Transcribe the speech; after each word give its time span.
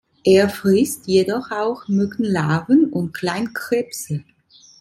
Er 0.23 0.49
frisst 0.49 1.05
jedoch 1.05 1.51
auch 1.51 1.87
Mückenlarven 1.87 2.89
und 2.89 3.13
Kleinkrebse. 3.13 4.23